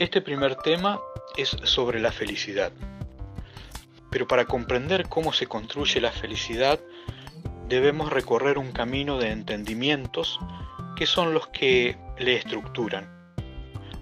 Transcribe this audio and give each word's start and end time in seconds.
Este 0.00 0.22
primer 0.22 0.54
tema 0.54 0.98
es 1.36 1.50
sobre 1.64 2.00
la 2.00 2.10
felicidad. 2.10 2.72
Pero 4.10 4.26
para 4.26 4.46
comprender 4.46 5.10
cómo 5.10 5.34
se 5.34 5.46
construye 5.46 6.00
la 6.00 6.10
felicidad, 6.10 6.80
debemos 7.68 8.10
recorrer 8.10 8.56
un 8.56 8.72
camino 8.72 9.18
de 9.18 9.30
entendimientos 9.30 10.40
que 10.96 11.04
son 11.04 11.34
los 11.34 11.48
que 11.48 11.98
le 12.18 12.36
estructuran. 12.36 13.10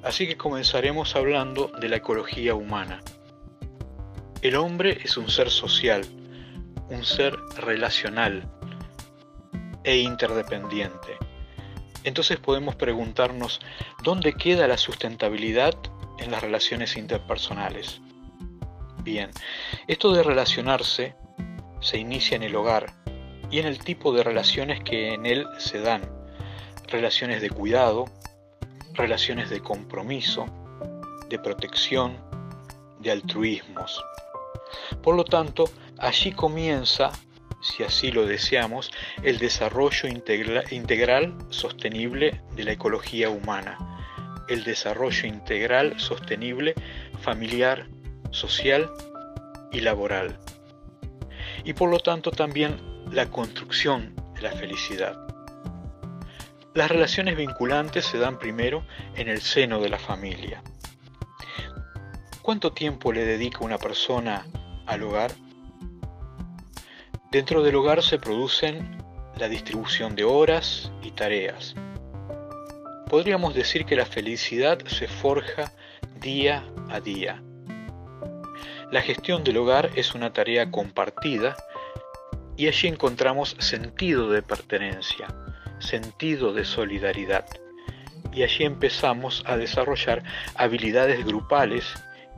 Así 0.04 0.28
que 0.28 0.36
comenzaremos 0.36 1.16
hablando 1.16 1.72
de 1.80 1.88
la 1.88 1.96
ecología 1.96 2.54
humana. 2.54 3.02
El 4.40 4.54
hombre 4.54 5.00
es 5.02 5.16
un 5.16 5.28
ser 5.28 5.50
social, 5.50 6.06
un 6.90 7.04
ser 7.04 7.34
relacional 7.56 8.48
e 9.82 9.96
interdependiente. 9.96 11.27
Entonces 12.04 12.38
podemos 12.38 12.76
preguntarnos, 12.76 13.60
¿dónde 14.02 14.34
queda 14.34 14.66
la 14.66 14.78
sustentabilidad 14.78 15.74
en 16.18 16.30
las 16.30 16.42
relaciones 16.42 16.96
interpersonales? 16.96 18.00
Bien, 19.02 19.30
esto 19.86 20.12
de 20.12 20.22
relacionarse 20.22 21.14
se 21.80 21.98
inicia 21.98 22.36
en 22.36 22.42
el 22.42 22.56
hogar 22.56 22.92
y 23.50 23.58
en 23.58 23.66
el 23.66 23.78
tipo 23.78 24.12
de 24.12 24.22
relaciones 24.22 24.82
que 24.82 25.14
en 25.14 25.26
él 25.26 25.46
se 25.58 25.80
dan. 25.80 26.02
Relaciones 26.88 27.40
de 27.40 27.50
cuidado, 27.50 28.06
relaciones 28.94 29.50
de 29.50 29.60
compromiso, 29.60 30.46
de 31.28 31.38
protección, 31.38 32.16
de 33.00 33.12
altruismos. 33.12 34.02
Por 35.02 35.14
lo 35.14 35.24
tanto, 35.24 35.64
allí 35.98 36.32
comienza 36.32 37.10
si 37.60 37.82
así 37.82 38.10
lo 38.10 38.26
deseamos, 38.26 38.90
el 39.22 39.38
desarrollo 39.38 40.08
integral 40.08 41.34
sostenible 41.50 42.40
de 42.54 42.64
la 42.64 42.72
ecología 42.72 43.30
humana, 43.30 43.78
el 44.48 44.64
desarrollo 44.64 45.26
integral 45.26 45.98
sostenible 45.98 46.74
familiar, 47.20 47.88
social 48.30 48.90
y 49.72 49.80
laboral. 49.80 50.38
Y 51.64 51.72
por 51.72 51.90
lo 51.90 51.98
tanto 51.98 52.30
también 52.30 52.80
la 53.10 53.30
construcción 53.30 54.14
de 54.34 54.42
la 54.42 54.52
felicidad. 54.52 55.18
Las 56.74 56.90
relaciones 56.90 57.36
vinculantes 57.36 58.04
se 58.04 58.18
dan 58.18 58.38
primero 58.38 58.86
en 59.16 59.28
el 59.28 59.40
seno 59.40 59.80
de 59.80 59.88
la 59.88 59.98
familia. 59.98 60.62
¿Cuánto 62.42 62.72
tiempo 62.72 63.12
le 63.12 63.24
dedica 63.24 63.64
una 63.64 63.78
persona 63.78 64.46
al 64.86 65.02
hogar? 65.02 65.32
Dentro 67.30 67.62
del 67.62 67.76
hogar 67.76 68.02
se 68.02 68.18
producen 68.18 68.96
la 69.36 69.50
distribución 69.50 70.16
de 70.16 70.24
horas 70.24 70.90
y 71.02 71.10
tareas. 71.10 71.74
Podríamos 73.10 73.54
decir 73.54 73.84
que 73.84 73.96
la 73.96 74.06
felicidad 74.06 74.78
se 74.86 75.08
forja 75.08 75.70
día 76.20 76.64
a 76.88 77.00
día. 77.00 77.42
La 78.90 79.02
gestión 79.02 79.44
del 79.44 79.58
hogar 79.58 79.90
es 79.94 80.14
una 80.14 80.32
tarea 80.32 80.70
compartida 80.70 81.54
y 82.56 82.66
allí 82.66 82.88
encontramos 82.88 83.56
sentido 83.58 84.30
de 84.30 84.40
pertenencia, 84.40 85.26
sentido 85.80 86.54
de 86.54 86.64
solidaridad. 86.64 87.44
Y 88.32 88.42
allí 88.42 88.64
empezamos 88.64 89.42
a 89.46 89.58
desarrollar 89.58 90.22
habilidades 90.54 91.26
grupales 91.26 91.84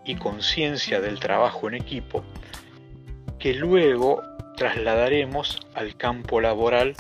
y 0.05 0.17
conciencia 0.17 1.01
del 1.01 1.21
trabajo 1.21 1.69
en 1.69 1.75
equipo 1.75 2.25
que 3.41 3.55
luego 3.55 4.23
trasladaremos 4.61 5.59
al 5.73 5.97
campo 5.97 6.39
laboral 6.39 6.95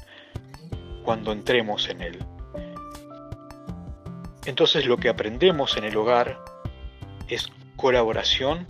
cuando 1.04 1.30
entremos 1.30 1.90
en 1.90 2.00
él. 2.00 2.24
Entonces 4.46 4.86
lo 4.86 4.96
que 4.96 5.10
aprendemos 5.10 5.76
en 5.76 5.84
el 5.84 5.94
hogar 5.94 6.42
es 7.28 7.50
colaboración 7.76 8.66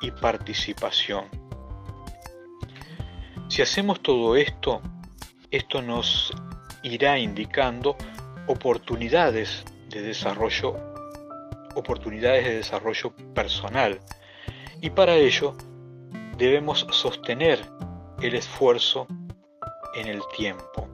y 0.00 0.10
participación. 0.10 1.26
Si 3.46 3.62
hacemos 3.62 4.02
todo 4.02 4.34
esto, 4.34 4.82
esto 5.52 5.80
nos 5.80 6.32
irá 6.82 7.20
indicando 7.20 7.96
oportunidades 8.48 9.64
de 9.90 10.02
desarrollo, 10.02 10.74
oportunidades 11.76 12.46
de 12.46 12.56
desarrollo 12.56 13.14
personal. 13.32 14.00
Y 14.80 14.90
para 14.90 15.14
ello 15.14 15.56
debemos 16.36 16.84
sostener 16.90 17.60
el 18.22 18.34
esfuerzo 18.34 19.06
en 19.94 20.06
el 20.06 20.22
tiempo. 20.36 20.88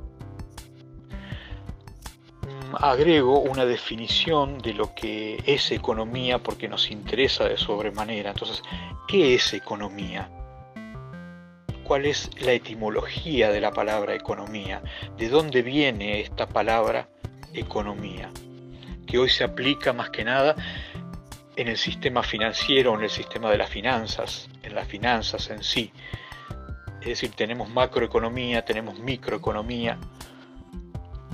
Mm, 2.43 2.75
agrego 2.81 3.41
una 3.41 3.65
definición 3.65 4.59
de 4.59 4.75
lo 4.75 4.95
que 4.95 5.43
es 5.47 5.71
economía 5.71 6.39
porque 6.39 6.69
nos 6.69 6.91
interesa 6.91 7.45
de 7.45 7.57
sobremanera. 7.57 8.31
Entonces, 8.31 8.63
¿qué 9.07 9.35
es 9.35 9.53
economía? 9.53 10.31
¿Cuál 11.85 12.07
es 12.07 12.31
la 12.41 12.53
etimología 12.53 13.51
de 13.51 13.61
la 13.61 13.73
palabra 13.73 14.15
economía? 14.15 14.83
¿De 15.17 15.29
dónde 15.29 15.63
viene 15.63 16.21
esta 16.21 16.47
palabra 16.47 17.09
economía? 17.55 18.31
Que 19.07 19.19
hoy 19.19 19.31
se 19.31 19.45
aplica 19.45 19.95
más 19.95 20.11
que 20.11 20.25
nada 20.25 20.55
en 21.57 21.69
el 21.69 21.79
sistema 21.79 22.23
financiero, 22.23 22.95
en 22.95 23.03
el 23.03 23.11
sistema 23.11 23.51
de 23.51 23.59
las 23.59 23.71
finanzas, 23.71 24.49
en 24.63 24.75
las 24.75 24.87
finanzas 24.87 25.49
en 25.51 25.63
sí. 25.65 25.93
Es 27.01 27.07
decir, 27.07 27.31
tenemos 27.33 27.69
macroeconomía, 27.69 28.65
tenemos 28.65 28.99
microeconomía. 28.99 29.99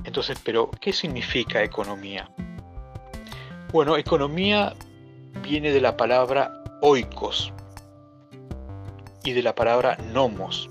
Entonces, 0.03 0.37
pero, 0.43 0.69
¿qué 0.79 0.93
significa 0.93 1.63
economía? 1.63 2.29
Bueno, 3.71 3.97
economía 3.97 4.73
viene 5.41 5.71
de 5.71 5.81
la 5.81 5.97
palabra 5.97 6.63
oikos 6.81 7.51
y 9.23 9.33
de 9.33 9.41
la 9.41 9.55
palabra 9.55 9.97
nomos. 10.13 10.69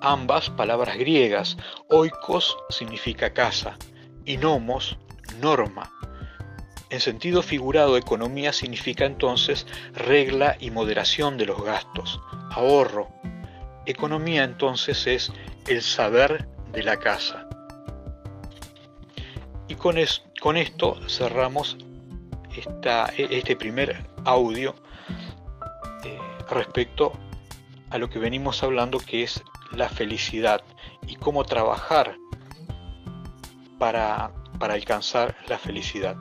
Ambas 0.00 0.48
palabras 0.48 0.96
griegas. 0.96 1.58
Oikos 1.88 2.56
significa 2.70 3.34
casa 3.34 3.76
y 4.24 4.38
nomos 4.38 4.98
norma. 5.40 5.92
En 6.88 7.00
sentido 7.00 7.42
figurado, 7.42 7.96
economía 7.96 8.52
significa 8.52 9.04
entonces 9.04 9.66
regla 9.92 10.56
y 10.58 10.70
moderación 10.70 11.36
de 11.36 11.46
los 11.46 11.62
gastos, 11.62 12.20
ahorro. 12.50 13.08
Economía 13.86 14.44
entonces 14.44 15.06
es 15.06 15.32
el 15.66 15.82
saber 15.82 16.48
de 16.72 16.82
la 16.82 16.96
casa. 16.98 17.48
Y 19.68 19.74
con, 19.74 19.96
con 20.40 20.56
esto 20.56 20.98
cerramos 21.08 21.76
esta, 22.56 23.12
e, 23.16 23.28
este 23.30 23.56
primer 23.56 24.04
audio 24.24 24.74
eh, 26.04 26.18
respecto 26.48 27.12
a 27.90 27.98
lo 27.98 28.08
que 28.08 28.18
venimos 28.18 28.62
hablando 28.62 28.98
que 28.98 29.22
es 29.22 29.42
la 29.72 29.88
felicidad 29.88 30.62
y 31.06 31.16
cómo 31.16 31.44
trabajar 31.44 32.16
para, 33.78 34.32
para 34.58 34.74
alcanzar 34.74 35.36
la 35.48 35.58
felicidad. 35.58 36.16